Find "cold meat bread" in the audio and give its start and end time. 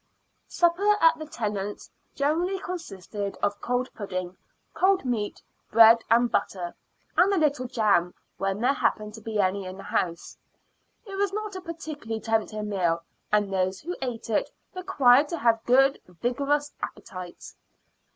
4.73-5.99